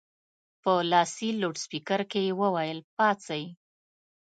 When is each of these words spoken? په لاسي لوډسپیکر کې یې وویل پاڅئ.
په 0.61 0.73
لاسي 0.91 1.29
لوډسپیکر 1.41 2.01
کې 2.11 2.19
یې 2.27 2.33
وویل 2.41 2.79
پاڅئ. 2.95 3.43